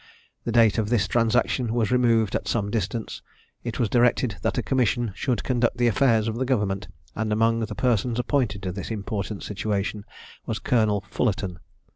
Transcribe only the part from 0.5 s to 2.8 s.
date of this transaction was removed at some